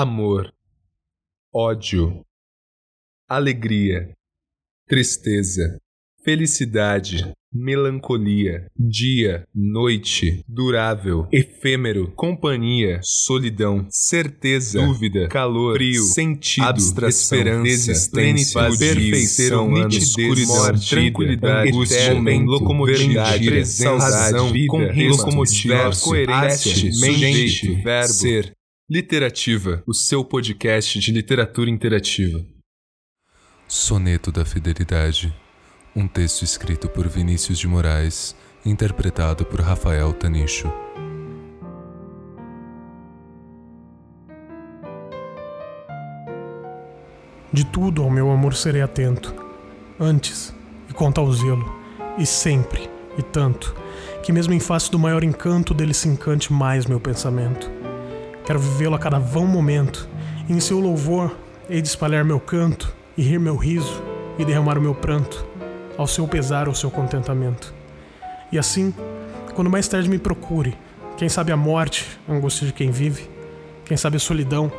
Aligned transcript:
amor, 0.00 0.52
ódio, 1.50 2.22
alegria, 3.26 4.12
tristeza, 4.86 5.78
felicidade, 6.22 7.32
melancolia, 7.50 8.66
dia, 8.78 9.48
noite, 9.54 10.44
durável, 10.46 11.26
efêmero, 11.32 12.12
companhia, 12.14 13.00
solidão, 13.02 13.86
certeza, 13.88 14.84
dúvida, 14.84 15.28
calor, 15.28 15.76
frio, 15.76 16.02
sentido, 16.02 16.66
abstração, 16.66 17.38
esperança, 17.38 17.66
existência, 17.66 18.60
perfeição, 18.78 19.70
nitidez, 19.70 20.46
morte, 20.46 20.90
tranquilidade, 20.90 21.70
angústia, 21.70 22.14
momento, 22.14 22.50
locomotividade, 22.50 23.46
presença, 23.46 23.96
razão, 23.96 24.52
vida, 24.52 24.68
com 24.68 25.08
locomotiva, 25.08 25.90
coerência, 26.04 26.90
mente, 27.00 27.82
verbo, 27.82 28.12
ser. 28.12 28.55
Literativa, 28.88 29.82
o 29.84 29.92
seu 29.92 30.24
podcast 30.24 31.00
de 31.00 31.10
literatura 31.10 31.68
interativa. 31.68 32.46
Soneto 33.66 34.30
da 34.30 34.44
Fidelidade 34.44 35.34
um 35.96 36.06
texto 36.06 36.44
escrito 36.44 36.88
por 36.88 37.08
Vinícius 37.08 37.58
de 37.58 37.66
Moraes, 37.66 38.36
interpretado 38.64 39.44
por 39.44 39.60
Rafael 39.60 40.12
Tanicho. 40.12 40.72
De 47.52 47.66
tudo 47.66 48.04
ao 48.04 48.10
meu 48.10 48.30
amor 48.30 48.54
serei 48.54 48.82
atento, 48.82 49.34
antes 49.98 50.54
e 50.88 50.92
quanto 50.92 51.20
ao 51.20 51.32
zelo, 51.32 51.76
e 52.16 52.24
sempre 52.24 52.88
e 53.18 53.22
tanto, 53.24 53.74
que 54.22 54.30
mesmo 54.30 54.54
em 54.54 54.60
face 54.60 54.88
do 54.92 54.98
maior 54.98 55.24
encanto 55.24 55.74
dele 55.74 55.92
se 55.92 56.06
encante 56.06 56.52
mais 56.52 56.86
meu 56.86 57.00
pensamento. 57.00 57.68
Quero 58.46 58.60
vivê-lo 58.60 58.94
a 58.94 58.98
cada 58.98 59.18
vão 59.18 59.44
momento, 59.44 60.08
e 60.48 60.52
em 60.52 60.60
seu 60.60 60.78
louvor 60.78 61.36
hei 61.68 61.82
de 61.82 61.88
espalhar 61.88 62.24
meu 62.24 62.38
canto, 62.38 62.94
e 63.16 63.22
rir 63.22 63.40
meu 63.40 63.56
riso, 63.56 64.00
e 64.38 64.44
derramar 64.44 64.78
o 64.78 64.80
meu 64.80 64.94
pranto 64.94 65.44
ao 65.98 66.06
seu 66.06 66.28
pesar 66.28 66.68
ou 66.68 66.74
seu 66.74 66.90
contentamento. 66.90 67.74
E 68.52 68.58
assim, 68.58 68.94
quando 69.54 69.68
mais 69.68 69.88
tarde 69.88 70.08
me 70.08 70.18
procure, 70.18 70.76
quem 71.16 71.28
sabe 71.28 71.50
a 71.50 71.56
morte, 71.56 72.06
a 72.28 72.32
angústia 72.32 72.66
de 72.66 72.72
quem 72.72 72.90
vive, 72.90 73.28
quem 73.84 73.96
sabe 73.96 74.16
a 74.16 74.20
solidão, 74.20 74.70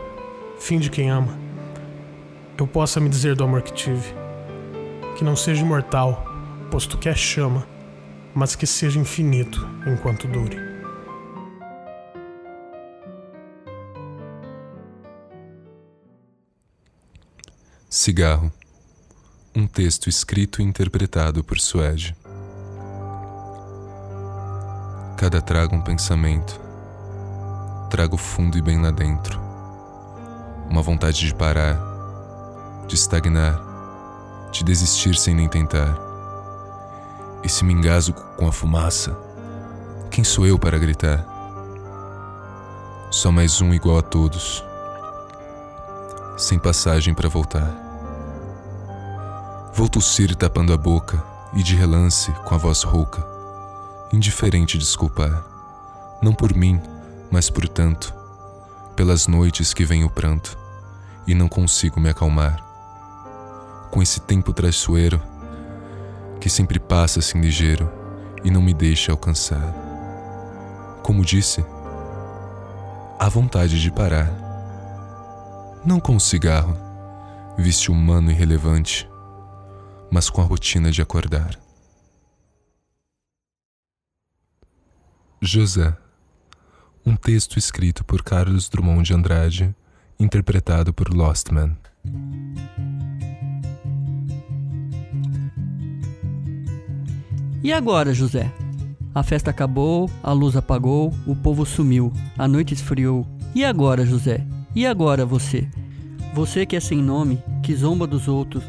fim 0.60 0.80
de 0.80 0.90
quem 0.90 1.10
ama, 1.10 1.38
eu 2.58 2.66
possa 2.66 3.00
me 3.00 3.10
dizer 3.10 3.36
do 3.36 3.44
amor 3.44 3.62
que 3.62 3.74
tive, 3.74 4.14
que 5.18 5.24
não 5.24 5.36
seja 5.36 5.62
imortal, 5.62 6.26
posto 6.72 6.98
que 6.98 7.10
é 7.10 7.16
chama, 7.16 7.68
mas 8.34 8.56
que 8.56 8.66
seja 8.66 9.00
infinito 9.00 9.68
enquanto 9.86 10.28
dure. 10.28 10.67
Cigarro 17.90 18.52
um 19.56 19.66
texto 19.66 20.10
escrito 20.10 20.62
e 20.62 20.66
interpretado 20.66 21.42
por 21.42 21.58
Suede. 21.58 22.14
Cada 25.16 25.42
trago 25.42 25.74
um 25.74 25.82
pensamento, 25.82 26.60
trago 27.90 28.18
fundo 28.18 28.58
e 28.58 28.62
bem 28.62 28.82
lá 28.82 28.92
dentro. 28.92 29.40
Uma 30.70 30.82
vontade 30.82 31.26
de 31.26 31.34
parar, 31.34 31.80
de 32.90 32.96
estagnar, 32.96 33.58
de 34.52 34.66
desistir 34.66 35.16
sem 35.16 35.34
nem 35.34 35.48
tentar. 35.48 35.98
E 37.42 37.48
se 37.48 37.64
me 37.64 37.72
engasgo 37.72 38.22
com 38.36 38.50
a 38.50 38.52
fumaça, 38.52 39.18
quem 40.12 40.26
sou 40.26 40.46
eu 40.46 40.60
para 40.60 40.78
gritar? 40.78 41.26
Só 43.10 43.32
mais 43.32 43.62
um 43.62 43.74
igual 43.74 43.98
a 43.98 44.02
todos, 44.02 44.67
sem 46.38 46.60
passagem 46.60 47.14
para 47.16 47.28
voltar. 47.28 47.74
Vou 49.74 49.90
tossir 49.90 50.36
tapando 50.36 50.72
a 50.72 50.78
boca 50.78 51.22
e 51.54 51.64
de 51.64 51.76
relance 51.76 52.32
com 52.46 52.54
a 52.54 52.58
voz 52.58 52.84
rouca, 52.84 53.26
indiferente 54.14 54.78
desculpar, 54.78 55.44
não 56.22 56.34
por 56.34 56.56
mim, 56.56 56.80
mas 57.32 57.50
por 57.50 57.68
tanto, 57.68 58.14
pelas 58.96 59.28
noites 59.28 59.74
que 59.74 59.84
vem 59.84 60.04
o 60.04 60.10
pranto 60.10 60.58
e 61.26 61.34
não 61.34 61.50
consigo 61.50 62.00
me 62.00 62.10
acalmar. 62.10 62.64
Com 63.92 64.02
esse 64.02 64.20
tempo 64.22 64.54
traiçoeiro 64.54 65.22
que 66.40 66.50
sempre 66.50 66.80
passa 66.80 67.20
assim 67.20 67.42
ligeiro 67.42 67.92
e 68.44 68.52
não 68.52 68.62
me 68.62 68.74
deixa 68.74 69.12
alcançar. 69.12 69.74
Como 71.02 71.26
disse, 71.26 71.66
há 73.20 73.28
vontade 73.28 73.82
de 73.82 73.92
parar. 73.92 74.47
Não 75.88 76.02
com 76.02 76.18
o 76.18 76.20
cigarro, 76.20 76.76
vício 77.58 77.94
humano 77.94 78.30
irrelevante 78.30 79.08
mas 80.12 80.30
com 80.30 80.42
a 80.42 80.46
rotina 80.46 80.92
de 80.92 81.02
acordar. 81.02 81.60
José, 85.42 85.96
um 87.06 87.16
texto 87.16 87.58
escrito 87.60 88.04
por 88.04 88.24
Carlos 88.24 88.70
Drummond 88.70 89.04
de 89.04 89.14
Andrade, 89.14 89.76
interpretado 90.20 90.94
por 90.94 91.14
Lostman. 91.14 91.78
E 97.64 97.72
agora, 97.72 98.14
José? 98.14 98.52
A 99.14 99.24
festa 99.24 99.52
acabou, 99.52 100.10
a 100.24 100.32
luz 100.32 100.56
apagou, 100.56 101.14
o 101.26 101.36
povo 101.36 101.66
sumiu, 101.66 102.14
a 102.38 102.48
noite 102.48 102.74
esfriou. 102.74 103.28
E 103.54 103.64
agora, 103.66 104.06
José? 104.06 104.46
E 104.78 104.86
agora 104.86 105.26
você? 105.26 105.68
Você 106.36 106.64
que 106.64 106.76
é 106.76 106.80
sem 106.80 107.02
nome, 107.02 107.42
que 107.64 107.74
zomba 107.74 108.06
dos 108.06 108.28
outros, 108.28 108.64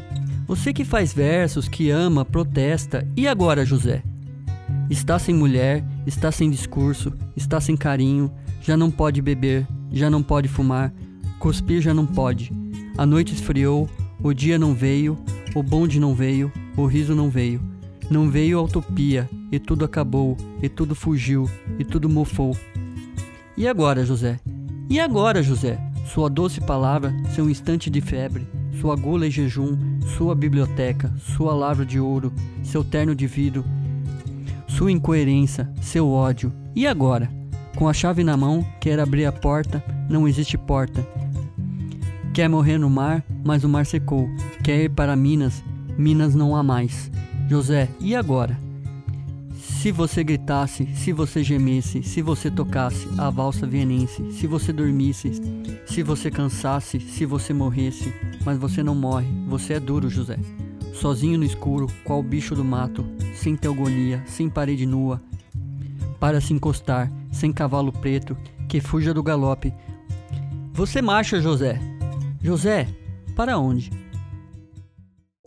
você 0.47 0.73
que 0.73 0.83
faz 0.83 1.13
versos, 1.13 1.67
que 1.67 1.91
ama, 1.91 2.25
protesta, 2.25 3.07
e 3.15 3.27
agora, 3.27 3.63
José? 3.63 4.01
Está 4.89 5.19
sem 5.19 5.35
mulher, 5.35 5.85
está 6.07 6.31
sem 6.31 6.49
discurso, 6.49 7.13
está 7.37 7.61
sem 7.61 7.77
carinho, 7.77 8.31
já 8.59 8.75
não 8.75 8.89
pode 8.89 9.21
beber, 9.21 9.67
já 9.91 10.09
não 10.09 10.23
pode 10.23 10.47
fumar, 10.47 10.91
cuspir 11.37 11.79
já 11.79 11.93
não 11.93 12.07
pode. 12.07 12.51
A 12.97 13.05
noite 13.05 13.35
esfriou, 13.35 13.87
o 14.19 14.33
dia 14.33 14.57
não 14.57 14.73
veio, 14.73 15.15
o 15.53 15.61
bonde 15.61 15.99
não 15.99 16.15
veio, 16.15 16.51
o 16.75 16.87
riso 16.87 17.13
não 17.13 17.29
veio. 17.29 17.61
Não 18.09 18.31
veio 18.31 18.57
a 18.57 18.63
utopia, 18.63 19.29
e 19.51 19.59
tudo 19.59 19.85
acabou, 19.85 20.35
e 20.59 20.67
tudo 20.67 20.95
fugiu, 20.95 21.47
e 21.77 21.85
tudo 21.85 22.09
mofou. 22.09 22.57
E 23.55 23.67
agora, 23.67 24.03
José? 24.03 24.39
E 24.89 24.99
agora, 24.99 25.43
José? 25.43 25.79
Sua 26.13 26.27
doce 26.27 26.59
palavra, 26.59 27.15
seu 27.35 27.47
instante 27.47 27.87
de 27.87 28.01
febre, 28.01 28.47
sua 28.81 28.95
gula 28.95 29.27
e 29.27 29.31
jejum, 29.31 29.77
sua 30.17 30.33
biblioteca, 30.33 31.13
sua 31.19 31.53
lavra 31.53 31.85
de 31.85 31.99
ouro, 31.99 32.33
seu 32.63 32.83
terno 32.83 33.13
de 33.13 33.27
vidro, 33.27 33.63
sua 34.67 34.91
incoerência, 34.91 35.71
seu 35.79 36.09
ódio. 36.09 36.51
E 36.75 36.87
agora? 36.87 37.29
Com 37.75 37.87
a 37.87 37.93
chave 37.93 38.23
na 38.23 38.35
mão, 38.35 38.65
quer 38.81 38.99
abrir 38.99 39.25
a 39.25 39.31
porta, 39.31 39.83
não 40.09 40.27
existe 40.27 40.57
porta. 40.57 41.07
Quer 42.33 42.49
morrer 42.49 42.79
no 42.79 42.89
mar, 42.89 43.23
mas 43.45 43.63
o 43.63 43.69
mar 43.69 43.85
secou. 43.85 44.27
Quer 44.63 44.85
ir 44.85 44.89
para 44.89 45.15
Minas, 45.15 45.63
Minas 45.95 46.33
não 46.33 46.55
há 46.55 46.63
mais. 46.63 47.11
José, 47.47 47.87
e 47.99 48.15
agora? 48.15 48.57
Se 49.79 49.93
você 49.93 50.25
gritasse, 50.25 50.89
se 50.93 51.13
você 51.13 51.41
gemesse, 51.41 52.03
se 52.03 52.21
você 52.21 52.51
tocasse 52.51 53.07
a 53.17 53.29
valsa 53.29 53.65
vienense, 53.65 54.29
se 54.33 54.45
você 54.45 54.73
dormisse, 54.73 55.31
se 55.85 56.03
você 56.03 56.29
cansasse, 56.29 56.99
se 56.99 57.25
você 57.25 57.53
morresse, 57.53 58.13
mas 58.43 58.57
você 58.57 58.83
não 58.83 58.93
morre, 58.93 59.27
você 59.47 59.75
é 59.75 59.79
duro, 59.79 60.09
José. 60.09 60.37
Sozinho 60.93 61.37
no 61.37 61.45
escuro, 61.45 61.87
qual 62.03 62.21
bicho 62.21 62.53
do 62.55 62.65
mato, 62.65 63.05
sem 63.33 63.55
teogonia, 63.55 64.21
sem 64.27 64.49
parede 64.49 64.85
nua, 64.85 65.23
para 66.19 66.41
se 66.41 66.51
encostar, 66.53 67.09
sem 67.31 67.53
cavalo 67.53 67.93
preto, 67.93 68.35
que 68.67 68.81
fuja 68.81 69.13
do 69.13 69.23
galope. 69.23 69.73
Você 70.73 71.01
marcha, 71.01 71.39
José. 71.39 71.79
José, 72.43 72.85
para 73.33 73.57
onde? 73.57 73.89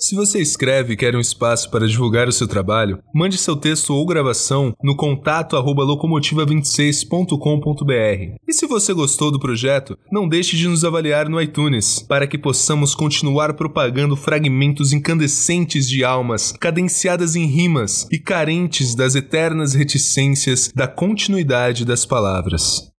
Se 0.03 0.15
você 0.17 0.43
escreve 0.43 0.95
e 0.95 0.97
quer 0.97 1.15
um 1.15 1.21
espaço 1.21 1.71
para 1.71 1.87
divulgar 1.87 2.27
o 2.27 2.33
seu 2.33 2.49
trabalho, 2.49 2.99
mande 3.15 3.39
seu 3.39 3.55
texto 3.55 3.95
ou 3.95 4.05
gravação 4.05 4.75
no 4.83 4.97
contato 4.97 5.55
locomotiva26.com.br. 5.55 8.35
E 8.49 8.53
se 8.53 8.67
você 8.67 8.93
gostou 8.93 9.31
do 9.31 9.39
projeto, 9.39 9.97
não 10.11 10.29
deixe 10.29 10.57
de 10.57 10.67
nos 10.67 10.85
avaliar 10.85 11.29
no 11.29 11.41
iTunes, 11.41 12.01
para 12.01 12.27
que 12.27 12.37
possamos 12.37 12.97
continuar 12.97 13.55
propagando 13.55 14.17
fragmentos 14.17 14.93
incandescentes 14.93 15.89
de 15.89 16.03
almas, 16.03 16.51
cadenciadas 16.51 17.37
em 17.37 17.47
rimas 17.47 18.09
e 18.11 18.19
carentes 18.19 18.97
das 18.97 19.15
eternas 19.15 19.73
reticências 19.73 20.73
da 20.75 20.89
continuidade 20.89 21.85
das 21.85 22.05
palavras. 22.05 22.92